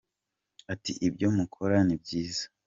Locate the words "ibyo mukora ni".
1.07-1.95